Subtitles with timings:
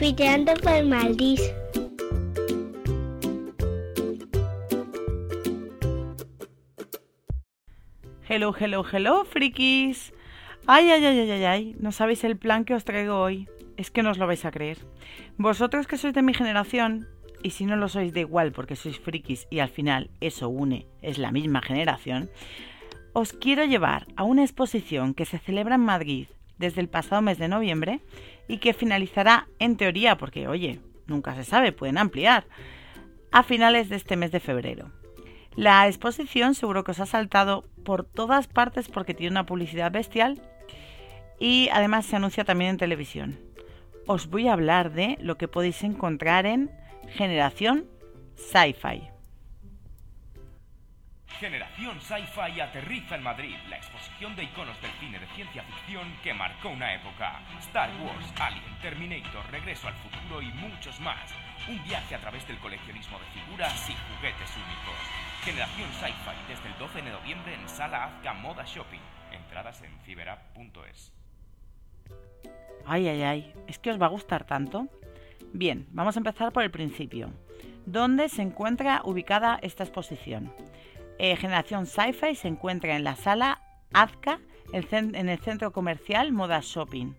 [0.00, 1.40] Anfiteando por Madrid.
[8.28, 10.12] Hello, hello, hello, frikis.
[10.68, 13.48] Ay, ay, ay, ay, ay, ay, no sabéis el plan que os traigo hoy.
[13.76, 14.78] Es que no os lo vais a creer.
[15.36, 17.08] Vosotros que sois de mi generación,
[17.42, 20.86] y si no lo sois de igual porque sois frikis y al final eso une,
[21.02, 22.30] es la misma generación,
[23.14, 27.38] os quiero llevar a una exposición que se celebra en Madrid desde el pasado mes
[27.38, 28.00] de noviembre
[28.48, 32.46] y que finalizará en teoría, porque oye, nunca se sabe, pueden ampliar,
[33.30, 34.90] a finales de este mes de febrero.
[35.54, 40.40] La exposición seguro que os ha saltado por todas partes porque tiene una publicidad bestial
[41.38, 43.38] y además se anuncia también en televisión.
[44.06, 46.70] Os voy a hablar de lo que podéis encontrar en
[47.08, 47.86] Generación
[48.36, 49.17] Sci-Fi.
[51.38, 56.34] Generación Sci-Fi aterriza en Madrid, la exposición de iconos del cine de ciencia ficción que
[56.34, 57.40] marcó una época.
[57.60, 61.32] Star Wars, Alien, Terminator, Regreso al futuro y muchos más.
[61.68, 64.98] Un viaje a través del coleccionismo de figuras y juguetes únicos.
[65.44, 69.00] Generación Sci-Fi desde el 12 de noviembre en Sala Azca Moda Shopping.
[69.30, 71.12] Entradas en fibera.es.
[72.84, 74.88] Ay, ay, ay, ¿es que os va a gustar tanto?
[75.52, 77.30] Bien, vamos a empezar por el principio.
[77.86, 80.52] ¿Dónde se encuentra ubicada esta exposición?
[81.18, 83.60] Eh, Generación Sci-Fi se encuentra en la sala
[83.92, 84.38] Azca,
[84.72, 87.14] en el centro comercial Moda Shopping.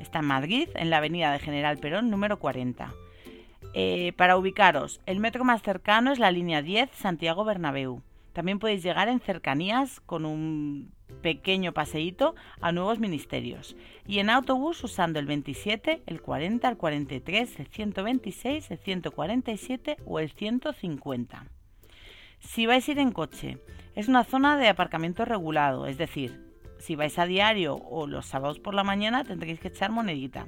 [0.00, 2.92] Está en Madrid, en la avenida de General Perón número 40.
[3.72, 8.02] Eh, para ubicaros, el metro más cercano es la línea 10 Santiago Bernabéu.
[8.34, 13.76] También podéis llegar en cercanías con un pequeño paseíto a nuevos ministerios.
[14.06, 20.18] Y en autobús usando el 27, el 40, el 43, el 126, el 147 o
[20.18, 21.46] el 150.
[22.40, 23.58] Si vais a ir en coche,
[23.94, 28.60] es una zona de aparcamiento regulado, es decir, si vais a diario o los sábados
[28.60, 30.46] por la mañana tendréis que echar monedita.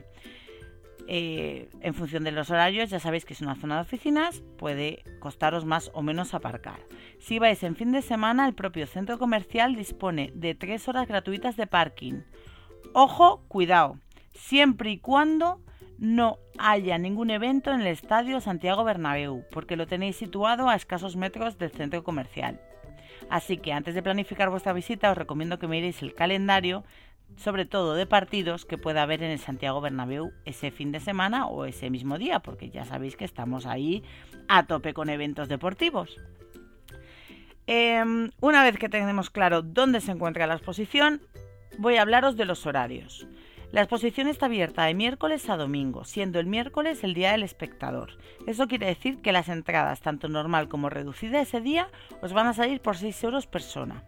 [1.08, 5.02] Eh, en función de los horarios, ya sabéis que es una zona de oficinas, puede
[5.18, 6.78] costaros más o menos aparcar.
[7.18, 11.56] Si vais en fin de semana, el propio centro comercial dispone de tres horas gratuitas
[11.56, 12.22] de parking.
[12.92, 13.98] Ojo, cuidado,
[14.34, 15.60] siempre y cuando
[16.00, 21.14] no haya ningún evento en el estadio Santiago Bernabéu, porque lo tenéis situado a escasos
[21.14, 22.58] metros del centro comercial.
[23.28, 26.84] Así que antes de planificar vuestra visita os recomiendo que miréis el calendario,
[27.36, 31.46] sobre todo de partidos que pueda haber en el Santiago Bernabéu ese fin de semana
[31.46, 34.02] o ese mismo día, porque ya sabéis que estamos ahí
[34.48, 36.16] a tope con eventos deportivos.
[37.66, 41.20] Em, una vez que tenemos claro dónde se encuentra la exposición,
[41.78, 43.28] voy a hablaros de los horarios.
[43.72, 48.18] La exposición está abierta de miércoles a domingo, siendo el miércoles el día del espectador.
[48.46, 51.88] Eso quiere decir que las entradas, tanto normal como reducida ese día,
[52.20, 54.02] os van a salir por 6 euros persona.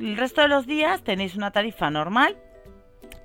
[0.00, 2.36] El resto de los días tenéis una tarifa normal,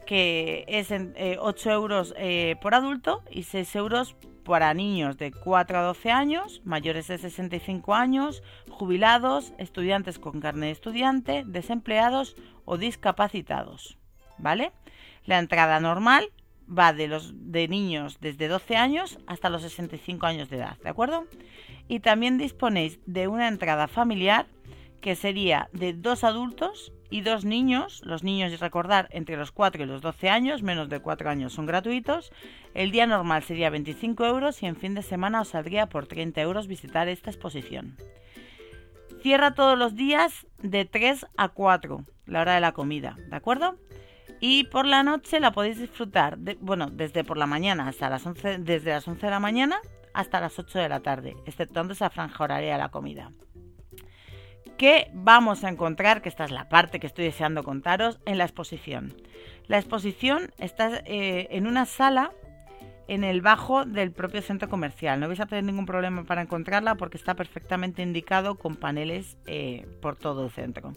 [0.05, 5.31] que es en, 8 eh, euros eh, por adulto y 6 euros para niños de
[5.31, 12.35] 4 a 12 años, mayores de 65 años, jubilados, estudiantes con carnet de estudiante, desempleados
[12.67, 13.97] o discapacitados.
[14.37, 14.71] ¿Vale?
[15.25, 16.29] La entrada normal
[16.67, 20.89] va de los de niños desde 12 años hasta los 65 años de edad, ¿de
[20.89, 21.25] acuerdo?
[21.87, 24.45] Y también disponéis de una entrada familiar
[25.01, 29.85] que sería de dos adultos y dos niños, los niños, recordar, entre los 4 y
[29.85, 32.33] los 12 años, menos de 4 años son gratuitos.
[32.73, 36.41] El día normal sería 25 euros y en fin de semana os saldría por 30
[36.41, 37.95] euros visitar esta exposición.
[39.21, 43.77] Cierra todos los días de 3 a 4, la hora de la comida, ¿de acuerdo?
[44.39, 48.59] Y por la noche la podéis disfrutar, bueno, desde por la mañana hasta las 11,
[48.59, 49.79] desde las 11 de la mañana
[50.13, 53.31] hasta las 8 de la tarde, exceptuando esa franja horaria de la comida.
[54.77, 56.21] ¿Qué vamos a encontrar?
[56.21, 59.15] Que esta es la parte que estoy deseando contaros en la exposición.
[59.65, 62.31] La exposición está eh, en una sala
[63.07, 65.19] en el bajo del propio centro comercial.
[65.19, 69.87] No vais a tener ningún problema para encontrarla porque está perfectamente indicado con paneles eh,
[70.01, 70.93] por todo el centro.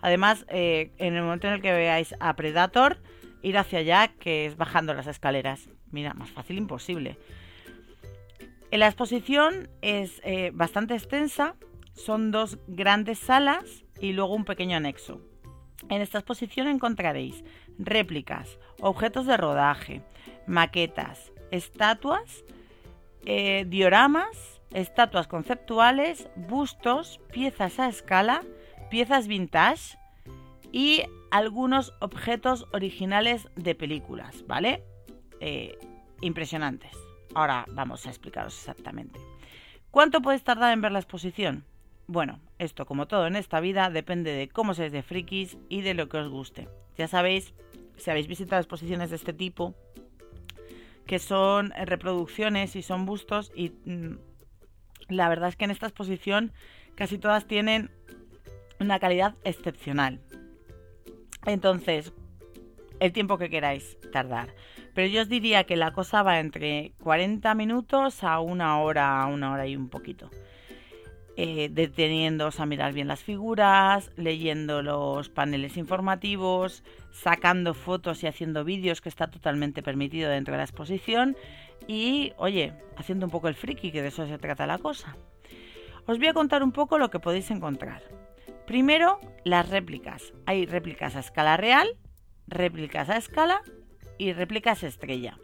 [0.00, 2.98] Además, eh, en el momento en el que veáis a Predator,
[3.42, 5.68] ir hacia allá, que es bajando las escaleras.
[5.90, 7.18] Mira, más fácil imposible.
[8.70, 10.20] La exposición es
[10.52, 11.54] bastante extensa,
[11.92, 15.20] son dos grandes salas y luego un pequeño anexo.
[15.88, 17.44] En esta exposición encontraréis
[17.78, 20.02] réplicas, objetos de rodaje,
[20.46, 22.44] maquetas, estatuas,
[23.24, 28.42] eh, dioramas, estatuas conceptuales, bustos, piezas a escala,
[28.90, 29.96] piezas vintage
[30.72, 34.82] y algunos objetos originales de películas, ¿vale?
[35.40, 35.78] Eh,
[36.20, 36.92] impresionantes.
[37.34, 39.20] Ahora vamos a explicaros exactamente.
[39.90, 41.64] ¿Cuánto podéis tardar en ver la exposición?
[42.06, 45.94] Bueno, esto como todo en esta vida depende de cómo seáis de frikis y de
[45.94, 46.68] lo que os guste.
[46.98, 47.54] Ya sabéis,
[47.96, 49.74] si habéis visitado exposiciones de este tipo,
[51.06, 54.18] que son reproducciones y son bustos y mm,
[55.08, 56.52] la verdad es que en esta exposición
[56.94, 57.90] casi todas tienen
[58.80, 60.20] una calidad excepcional.
[61.46, 62.12] Entonces,
[63.00, 64.54] el tiempo que queráis tardar.
[64.94, 69.52] Pero yo os diría que la cosa va entre 40 minutos a una hora, una
[69.52, 70.30] hora y un poquito.
[71.36, 78.64] Eh, deteniéndoos a mirar bien las figuras, leyendo los paneles informativos, sacando fotos y haciendo
[78.64, 81.36] vídeos que está totalmente permitido dentro de la exposición
[81.88, 85.16] y, oye, haciendo un poco el friki, que de eso se trata la cosa.
[86.06, 88.02] Os voy a contar un poco lo que podéis encontrar.
[88.66, 90.32] Primero, las réplicas.
[90.46, 91.88] Hay réplicas a escala real,
[92.46, 93.60] réplicas a escala
[94.18, 95.36] y réplicas estrella.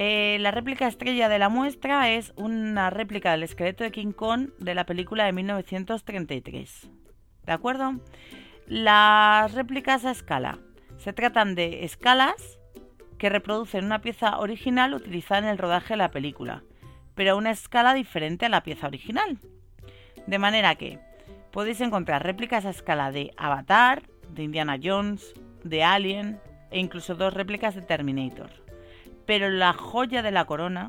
[0.00, 4.50] Eh, la réplica estrella de la muestra es una réplica del esqueleto de King Kong
[4.60, 6.88] de la película de 1933.
[7.44, 7.94] ¿De acuerdo?
[8.68, 10.60] Las réplicas a escala.
[10.98, 12.60] Se tratan de escalas
[13.18, 16.62] que reproducen una pieza original utilizada en el rodaje de la película,
[17.16, 19.40] pero a una escala diferente a la pieza original.
[20.28, 21.00] De manera que
[21.50, 25.34] podéis encontrar réplicas a escala de Avatar, de Indiana Jones,
[25.64, 26.38] de Alien
[26.70, 28.67] e incluso dos réplicas de Terminator.
[29.28, 30.88] Pero la joya de la corona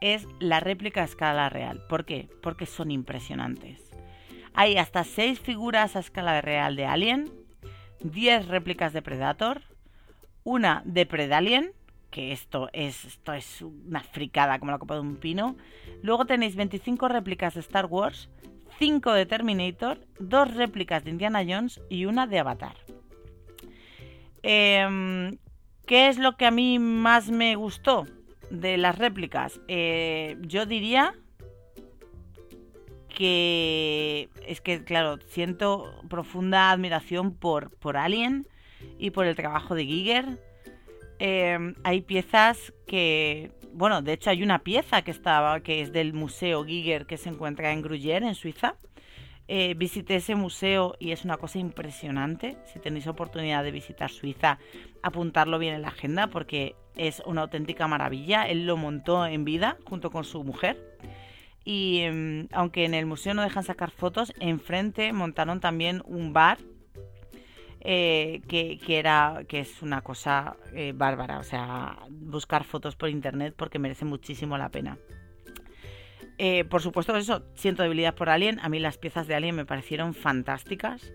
[0.00, 1.84] es la réplica a escala real.
[1.88, 2.28] ¿Por qué?
[2.42, 3.80] Porque son impresionantes.
[4.54, 7.30] Hay hasta 6 figuras a escala real de Alien,
[8.00, 9.62] 10 réplicas de Predator,
[10.42, 11.74] una de Predalien,
[12.10, 15.54] que esto es, esto es una fricada como la copa de un pino.
[16.02, 18.28] Luego tenéis 25 réplicas de Star Wars,
[18.80, 22.74] 5 de Terminator, 2 réplicas de Indiana Jones y una de Avatar.
[24.42, 25.38] Em,
[25.86, 28.06] ¿Qué es lo que a mí más me gustó
[28.50, 29.60] de las réplicas?
[29.68, 31.14] Eh, yo diría
[33.08, 38.48] que es que, claro, siento profunda admiración por, por Alien
[38.98, 40.40] y por el trabajo de Giger.
[41.20, 46.12] Em, hay piezas que, bueno, de hecho hay una pieza que estaba, que es del
[46.12, 48.76] Museo Giger que se encuentra en Gruyère, en Suiza,
[49.48, 52.56] eh, visité ese museo y es una cosa impresionante.
[52.72, 54.58] Si tenéis oportunidad de visitar Suiza,
[55.02, 58.48] apuntarlo bien en la agenda porque es una auténtica maravilla.
[58.48, 60.98] Él lo montó en vida junto con su mujer.
[61.64, 66.58] Y em, aunque en el museo no dejan sacar fotos, enfrente montaron también un bar
[67.80, 71.38] eh, que, era que es una cosa eh, bárbara.
[71.38, 74.98] O sea, buscar fotos por internet porque merece muchísimo la pena.
[76.38, 78.60] Eh, por supuesto, eso, siento debilidad por Alien.
[78.60, 81.12] A mí las piezas de Alien me parecieron fantásticas.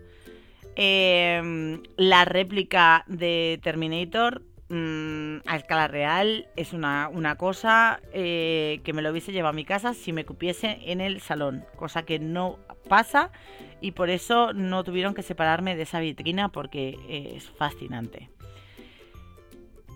[0.74, 9.02] Em, la réplica de Terminator mm, a escala real es una, cosa eh, que me
[9.02, 12.58] lo hubiese llevado a mi casa si me cupiese en el salón, cosa que no
[12.88, 13.30] pasa
[13.82, 16.96] y por eso no tuvieron que separarme de esa vitrina porque
[17.36, 18.30] es fascinante.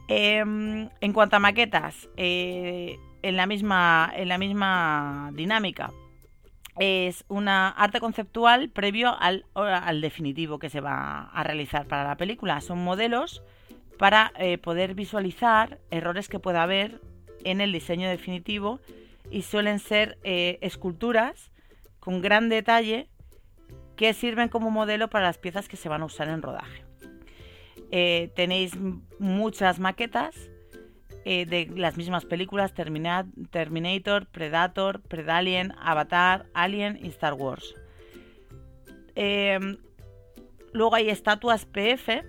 [0.09, 5.91] Em, en cuanto a maquetas, eh, en la misma, en la misma dinámica.
[6.79, 9.45] Es una arte conceptual previo al,
[10.01, 12.61] definitivo que se va a realizar para la película.
[12.61, 13.43] Son modelos
[13.99, 17.01] para eh, poder visualizar errores que pueda haber
[17.45, 18.81] en el diseño definitivo
[19.31, 21.51] y suelen ser eh, esculturas
[21.99, 23.09] con gran detalle
[23.97, 26.85] que sirven como modelo para las piezas que se van a usar en rodaje.
[27.91, 28.77] Eh, tenéis
[29.19, 30.51] muchas maquetas
[31.29, 37.75] eh, de las mismas películas Terminator, Predator, Predalien, Avatar, Alien y Star Wars.
[39.17, 39.77] Em,
[40.73, 42.23] luego hay estatuas PF,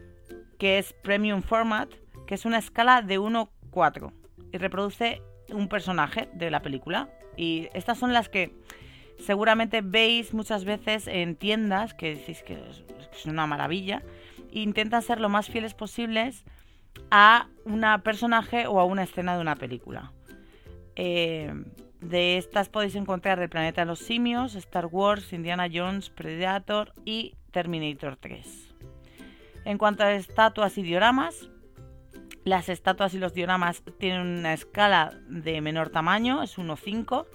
[0.57, 1.93] que es Premium Format,
[2.25, 4.13] que es una escala de 1-4
[4.51, 5.21] y reproduce
[5.53, 7.07] un personaje de la película.
[7.35, 8.55] Y estas son las que
[9.19, 12.57] seguramente veis muchas veces en tiendas que decís que
[13.11, 14.01] es una maravilla.
[14.51, 16.45] E intentan ser lo más fieles posibles
[17.11, 20.11] a un personaje o a una escena de una película.
[20.95, 21.53] Eh,
[22.01, 27.35] de estas podéis encontrar El planeta de los simios, Star Wars, Indiana Jones, Predator y
[27.51, 28.75] Terminator 3.
[29.65, 31.49] En cuanto a estatuas y dioramas,
[32.43, 37.25] las estatuas y los dioramas tienen una escala de menor tamaño, es 1.5,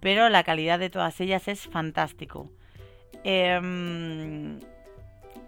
[0.00, 2.50] pero la calidad de todas ellas es fantástico.
[3.24, 4.60] Em,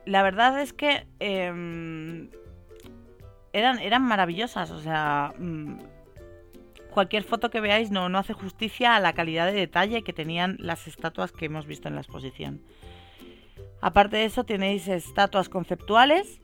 [0.04, 2.28] la verdad es que em,
[3.58, 5.78] eran, maravillosas, o sea, mm,
[6.90, 10.56] cualquier foto que veáis no, no hace justicia a la calidad de detalle que tenían
[10.58, 12.62] las estatuas que hemos visto en la exposición.
[13.80, 16.40] Aparte de eso tenéis estatuas conceptuales,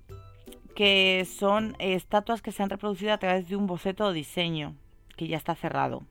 [0.75, 4.75] que son estatuas que se han reproducido a través de un boceto o diseño
[5.17, 6.03] que ya está cerrado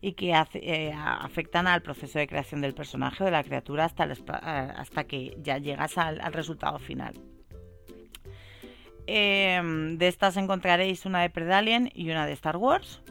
[0.00, 4.04] y que eh, afectan al proceso de creación del personaje o de la criatura hasta,
[4.06, 7.14] eh, hasta que ya llegas al resultado final.
[9.06, 13.02] Em, de estas encontraréis una de Predalien y una de Star Wars.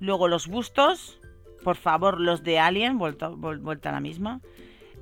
[0.00, 1.20] Luego los bustos,
[1.62, 4.40] por favor, los de Alien, vuelta, vuelta a la misma.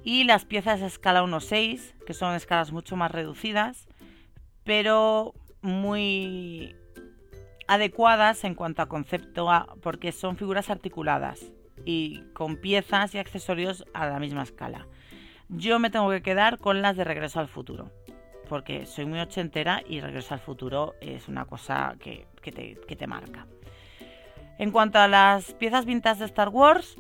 [0.05, 3.89] Y las piezas a escala 1.6, que son escalas mucho más reducidas,
[4.65, 6.75] pero muy
[7.69, 9.49] adecuadas en cuanto a concepto,
[9.81, 11.53] porque son figuras articuladas
[11.85, 14.87] y con piezas y accesorios a la misma escala.
[15.49, 17.91] Yo me tengo que quedar con las de Regreso al Futuro,
[18.53, 23.47] porque soy muy ochentera y Regreso al Futuro es una cosa que, te, marca.
[24.59, 26.97] En cuanto a las piezas vintage de Star Wars,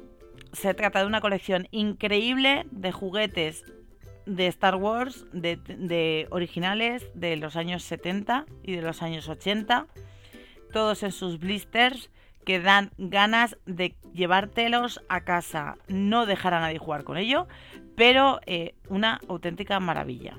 [0.54, 3.66] se trata de una colección increíble de juguetes
[4.24, 9.88] de Star Wars, de, originales de los años 70 y de los años 80,
[10.72, 12.10] todos en sus blisters
[12.46, 15.76] que dan ganas de llevártelos a casa.
[15.86, 17.46] No dejar a nadie jugar con ello,
[17.94, 20.38] pero eh, una auténtica maravilla.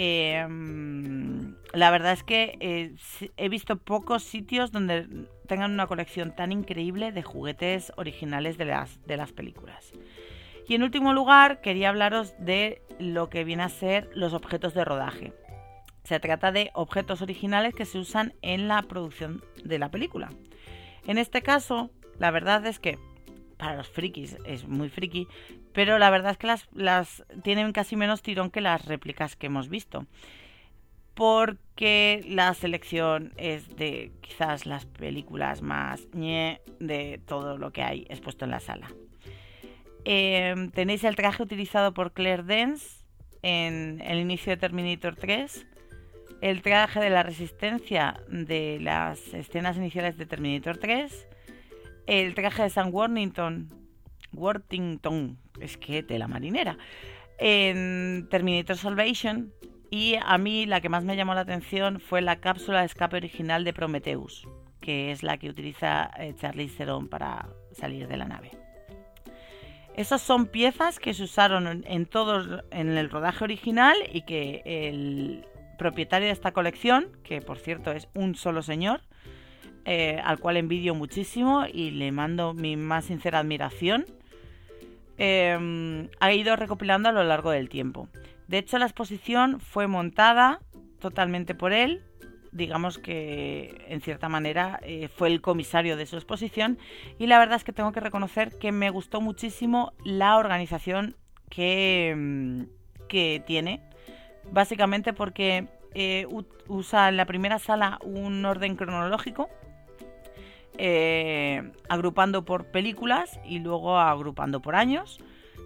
[0.00, 2.94] Em, la verdad es que eh,
[3.36, 9.04] he visto pocos sitios donde tengan una colección tan increíble de juguetes originales de las,
[9.08, 9.92] de las películas.
[10.68, 14.84] Y en último lugar, quería hablaros de lo que viene a ser los objetos de
[14.84, 15.32] rodaje.
[16.04, 20.30] Se trata de objetos originales que se usan en la producción de la película.
[21.08, 21.90] En este caso,
[22.20, 22.98] la verdad es que
[23.56, 25.26] para los frikis es muy friki,
[25.72, 29.68] pero la verdad es que las, tienen casi menos tirón que las réplicas que hemos
[29.68, 30.06] visto.
[31.14, 38.06] Porque la selección es de quizás las películas más ñe de todo lo que hay
[38.08, 38.88] expuesto en la sala.
[40.04, 43.04] Em, tenéis el traje utilizado por Claire Dance
[43.42, 45.66] en el inicio de Terminator 3,
[46.40, 51.26] el traje de la resistencia de las escenas iniciales de Terminator 3,
[52.06, 53.77] el traje de Sam Worthington,
[54.32, 56.78] Worthington, es que de la marinera,
[57.38, 59.52] en Terminator Salvation,
[59.90, 63.16] y a mí la que más me llamó la atención fue la cápsula de escape
[63.16, 64.46] original de Prometheus,
[64.80, 68.50] que es la que utiliza eh, Charlie Theron para salir de la nave.
[69.96, 75.44] Esas son piezas que se usaron en todos en el rodaje original y que el
[75.76, 79.00] propietario de esta colección, que por cierto es un solo señor,
[79.84, 84.04] eh, al cual envidio muchísimo y le mando mi más sincera admiración,
[85.18, 88.08] em, ha ido recopilando a lo largo del tiempo.
[88.46, 90.60] De hecho, la exposición fue montada
[91.00, 92.02] totalmente por él.
[92.50, 96.78] Digamos que en cierta manera eh, fue el comisario de su exposición.
[97.18, 101.14] Y la verdad es que tengo que reconocer que me gustó muchísimo la organización
[101.50, 102.62] que, mm,
[103.08, 103.80] que tiene,
[104.50, 106.26] básicamente porque eh,
[106.68, 109.48] usa en la primera sala un orden cronológico,
[110.78, 115.18] eh, agrupando por películas y luego agrupando por años,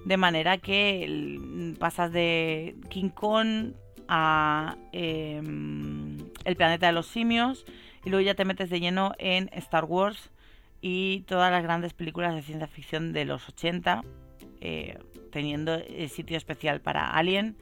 [0.06, 1.38] de manera que
[1.78, 3.74] pasas de King Kong
[4.08, 7.64] a em, El planeta de los simios
[8.04, 10.30] y luego ya te metes de lleno en Star Wars
[10.80, 14.02] y todas las grandes películas de ciencia ficción de los 80,
[14.60, 14.98] eh,
[15.30, 15.78] teniendo
[16.08, 17.56] sitio especial para Alien,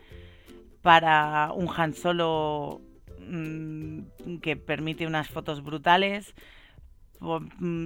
[0.82, 2.80] para un Han Solo
[3.18, 6.34] mm, que permite unas fotos brutales,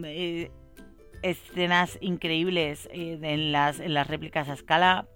[0.05, 0.51] eh,
[1.23, 5.07] escenas increíbles eh, en, las, en las réplicas a escala,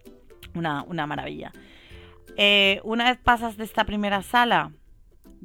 [0.55, 1.53] una, una maravilla.
[2.37, 4.73] Eh, una vez pasas de esta primera sala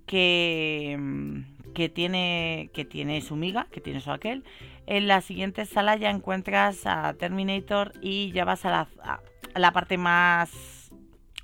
[0.06, 4.44] que, mm, que, tiene, que tiene su miga, que tiene su aquel,
[4.86, 9.72] en la siguiente sala ya encuentras a Terminator y ya vas a la, a la
[9.72, 10.92] parte más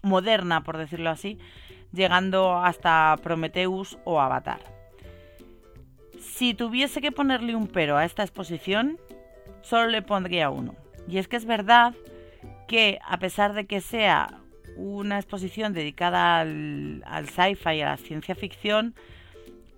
[0.01, 1.39] moderna, por decirlo así,
[1.91, 4.78] llegando hasta Prometheus o Avatar.
[6.19, 8.97] Si tuviese que ponerle un pero a esta exposición,
[9.61, 10.75] solo le pondría uno.
[11.07, 11.93] Y es que es verdad
[12.67, 14.39] que a pesar de que sea
[14.75, 18.95] una exposición dedicada al, sci-fi y a la ciencia ficción,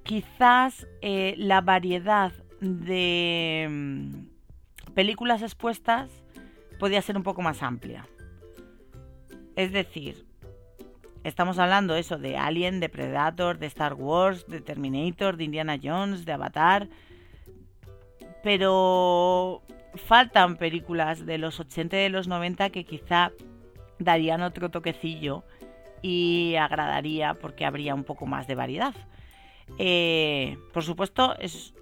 [0.03, 6.09] quizás eh, la variedad de mm, películas expuestas
[6.79, 8.07] podría ser un poco más amplia.
[9.55, 10.25] Es decir,
[11.23, 16.25] estamos hablando eso de Alien, de Predator, de Star Wars, de Terminator, de Indiana Jones,
[16.25, 16.87] de Avatar,
[18.43, 19.61] pero
[19.95, 23.31] faltan películas de los 80 y de los 90 que quizá
[23.99, 25.43] darían otro toquecillo
[26.01, 28.95] y agradaría porque habría un poco más de variedad.
[29.77, 31.73] Eh, por supuesto, es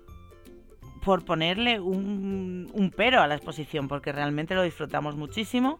[1.04, 5.80] por ponerle un, pero a la exposición, porque realmente lo disfrutamos muchísimo.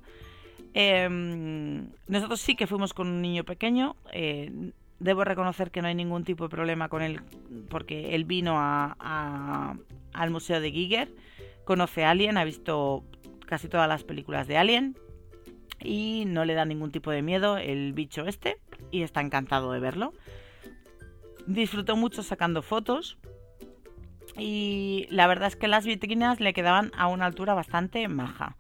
[0.74, 3.96] Em, nosotros sí que fuimos con un niño pequeño.
[4.12, 7.22] Eh, debo reconocer que no hay ningún tipo de problema con él,
[7.70, 11.10] porque él vino al Museo de Giger,
[11.64, 13.04] conoce a Alien, ha visto
[13.46, 14.98] casi todas las películas de Alien
[15.82, 18.58] y no le da ningún tipo de miedo el bicho este
[18.92, 20.14] y está encantado de verlo.
[21.48, 23.18] Disfrutó mucho sacando fotos.
[24.38, 28.56] y la verdad es que las vitrinas le quedaban a una altura bastante maja.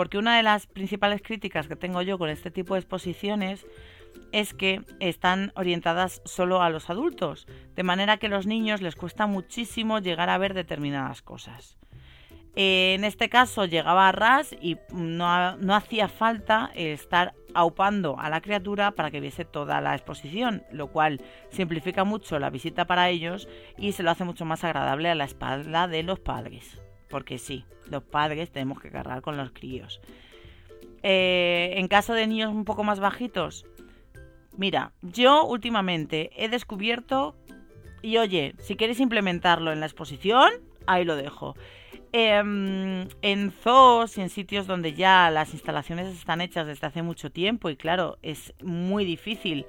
[0.00, 3.66] Porque una de las principales críticas que tengo yo con este tipo de exposiciones
[4.32, 8.96] es que están orientadas solo a los adultos, de manera que a los niños les
[8.96, 11.76] cuesta muchísimo llegar a ver determinadas cosas.
[12.56, 18.30] Eh, en este caso llegaba a ras y no, no, hacía falta estar aupando a
[18.30, 23.10] la criatura para que viese toda la exposición, lo cual simplifica mucho la visita para
[23.10, 26.80] ellos y se lo hace mucho más agradable a la espalda de los padres.
[27.10, 30.00] Porque sí, los padres tenemos que cargar con los críos.
[31.02, 33.66] Eh, en caso de niños un poco más bajitos,
[34.56, 37.34] mira, yo últimamente he descubierto,
[38.02, 40.50] y oye, si queréis implementarlo en la exposición,
[40.86, 41.54] ahí lo dejo.
[42.12, 47.30] Em, en zoos y en sitios donde ya las instalaciones están hechas desde hace mucho
[47.30, 49.64] tiempo y claro, es muy difícil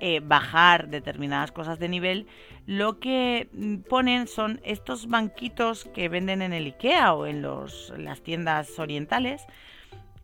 [0.00, 2.26] eh, bajar determinadas cosas de nivel,
[2.66, 7.92] lo que mm, ponen son estos banquitos que venden en el IKEA o en, los,
[7.96, 9.46] las tiendas orientales.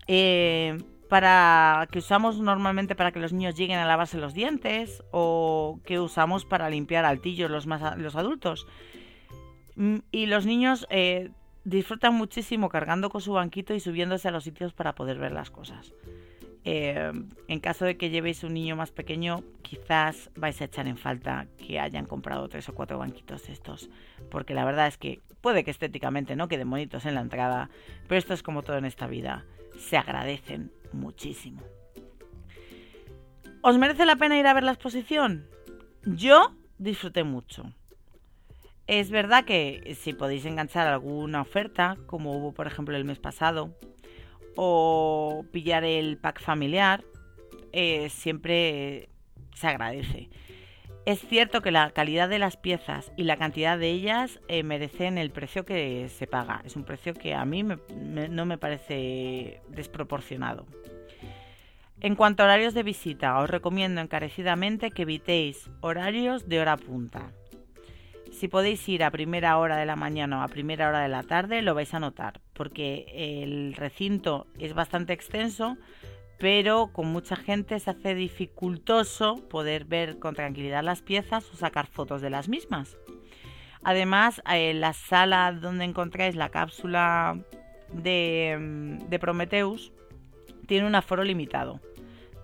[0.06, 0.78] Eh,
[1.10, 5.98] para que usamos normalmente para que los niños lleguen a lavarse los dientes o que
[5.98, 8.66] usamos para limpiar altillos los, más, los adultos.
[9.74, 11.30] Mm, y los niños eh,
[11.64, 15.50] disfrutan muchísimo cargando con su banquito y subiéndose a los sitios para poder ver las
[15.50, 15.92] cosas.
[16.64, 17.12] Eh,
[17.48, 21.46] en caso de que llevéis un niño más pequeño, quizás vais a echar en falta
[21.56, 23.88] que hayan comprado tres o cuatro banquitos estos,
[24.30, 27.70] porque la verdad es que puede que estéticamente no queden bonitos en la entrada,
[28.06, 29.46] pero esto es como todo en esta vida,
[29.78, 31.62] se agradecen muchísimo.
[33.62, 35.46] ¿Os merece la pena ir a ver la exposición?
[36.04, 37.72] Yo disfruté mucho.
[38.86, 43.76] Es verdad que si podéis enganchar alguna oferta, como hubo por ejemplo el mes pasado,
[44.56, 47.04] o pillar el pack familiar,
[47.72, 49.08] eh, siempre
[49.54, 50.30] se agradece.
[51.06, 55.16] Es cierto que la calidad de las piezas y la cantidad de ellas eh, merecen
[55.16, 56.62] el precio que se paga.
[56.64, 60.66] Es un precio que a mí no me parece desproporcionado.
[62.02, 67.32] En cuanto a horarios de visita, os recomiendo encarecidamente que evitéis horarios de hora punta.
[68.32, 71.22] Si podéis ir a primera hora de la mañana o a primera hora de la
[71.22, 75.78] tarde, lo vais a notar, porque el recinto es bastante extenso,
[76.38, 81.86] pero con mucha gente se hace dificultoso poder ver con tranquilidad las piezas o sacar
[81.86, 82.98] fotos de las mismas.
[83.82, 87.42] Además, en la sala donde encontráis la cápsula
[87.94, 89.90] de, de Prometheus
[90.66, 91.80] tiene un aforo limitado.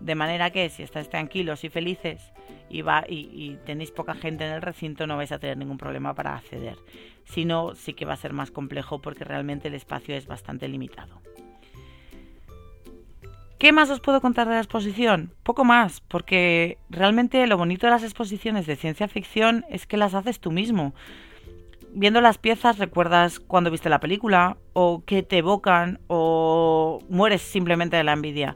[0.07, 2.33] De manera que si estáis tranquilos y felices
[2.71, 6.14] y, va, y, tenéis poca gente en el recinto, no vais a tener ningún problema
[6.14, 6.77] para acceder.
[7.25, 10.69] Si no, sí que va a ser más complejo porque realmente el espacio es bastante
[10.69, 11.21] limitado.
[13.59, 15.35] ¿Qué más os puedo contar de la exposición?
[15.42, 20.14] Poco más, porque realmente lo bonito de las exposiciones de ciencia ficción es que las
[20.14, 20.95] haces tú mismo.
[21.90, 27.97] Viendo las piezas recuerdas cuando viste la película, o que te evocan, o mueres simplemente
[27.97, 28.55] de la envidia.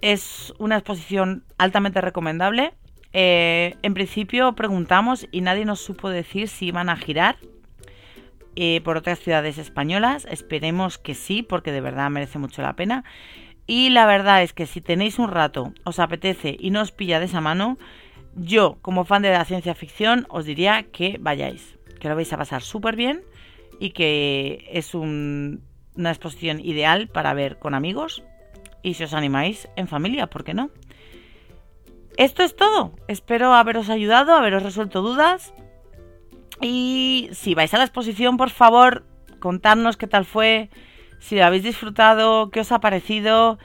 [0.00, 2.74] Es una exposición altamente recomendable
[3.18, 7.38] eh, en principio preguntamos y nadie nos supo decir si iban a girar
[8.56, 10.26] eh, por otras ciudades españolas.
[10.30, 13.04] Esperemos que sí, porque de verdad merece mucho la pena.
[13.66, 17.18] Y la verdad es que si tenéis un rato, os apetece y no os pilla
[17.18, 17.78] de esa mano,
[18.34, 22.36] yo, como fan de la ciencia ficción, os diría que vayáis, que lo vais a
[22.36, 23.22] pasar súper bien
[23.80, 25.58] y que es una
[26.10, 28.22] exposición ideal para ver con amigos
[28.86, 30.70] y si os animáis en familia, ¿por qué no?
[32.16, 32.92] Esto es todo.
[33.08, 35.52] Espero haberos ayudado, haberos resuelto dudas.
[36.60, 39.04] Y si vais a la exposición, por favor,
[39.40, 40.70] contadnos qué tal fue,
[41.18, 43.58] si lo habéis disfrutado, qué os ha parecido.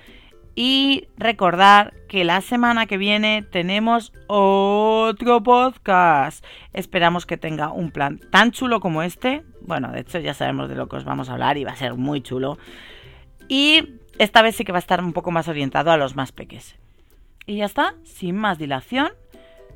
[0.55, 6.43] Y recordar que la semana que viene tenemos otro podcast.
[6.73, 9.43] Esperamos que tenga un plan tan chulo como este.
[9.61, 11.75] Bueno, de hecho ya sabemos de lo que os vamos a hablar y va a
[11.75, 12.57] ser muy chulo.
[13.47, 16.31] Y esta vez sí que va a estar un poco más orientado a los más
[16.31, 16.75] pequeños.
[17.45, 19.09] Y ya está, sin más dilación.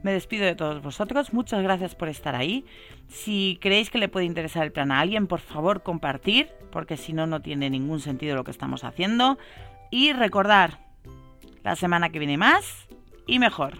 [0.03, 1.33] Me despido de todos vosotros.
[1.33, 2.63] Muchas gracias por estar ahí.
[3.07, 7.11] Si creéis que le puede interesar el plan a alguien, por favor compartir, porque si
[7.11, 9.39] no, no tiene ningún sentido lo que estamos haciendo.
[9.89, 10.79] Y recordar,
[11.63, 12.87] la semana que viene más
[13.25, 13.79] y mejor.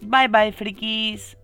[0.00, 1.37] Bye bye, frikis.